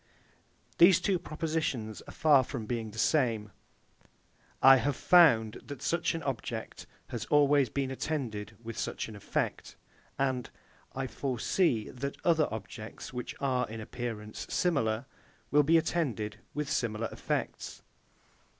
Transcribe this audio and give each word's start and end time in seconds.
These 0.79 0.99
two 0.99 1.19
propositions 1.19 2.01
are 2.07 2.11
far 2.11 2.43
from 2.43 2.65
being 2.65 2.89
the 2.89 2.97
same, 2.97 3.51
I 4.59 4.77
have 4.77 4.95
found 4.95 5.61
that 5.63 5.83
such 5.83 6.15
an 6.15 6.23
object 6.23 6.87
has 7.09 7.25
always 7.25 7.69
been 7.69 7.91
attended 7.91 8.57
with 8.63 8.79
such 8.79 9.07
an 9.09 9.15
effect, 9.15 9.75
and 10.17 10.49
I 10.95 11.05
foresee, 11.05 11.91
that 11.91 12.17
other 12.25 12.51
objects, 12.51 13.13
which 13.13 13.35
are, 13.39 13.69
in 13.69 13.79
appearance, 13.79 14.47
similar, 14.49 15.05
will 15.51 15.61
be 15.61 15.77
attended 15.77 16.39
with 16.55 16.67
similar 16.67 17.07
effects. 17.11 17.83